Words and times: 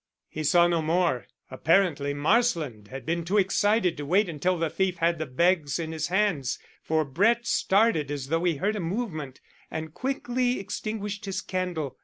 He 0.29 0.43
saw 0.43 0.67
no 0.67 0.81
more. 0.81 1.27
Apparently 1.51 2.11
Marsland 2.11 2.87
had 2.87 3.05
been 3.05 3.23
too 3.23 3.37
excited 3.37 3.97
to 3.97 4.03
wait 4.07 4.27
until 4.27 4.57
the 4.57 4.71
thief 4.71 4.97
had 4.97 5.19
the 5.19 5.27
bags 5.27 5.77
in 5.77 5.91
his 5.91 6.07
hands, 6.07 6.57
for 6.81 7.05
Brett 7.05 7.45
started 7.45 8.09
as 8.09 8.29
though 8.29 8.43
he 8.45 8.55
heard 8.55 8.75
a 8.75 8.79
movement, 8.79 9.41
and 9.69 9.93
quickly 9.93 10.59
extinguished 10.59 11.25
his 11.25 11.39
candle. 11.39 11.99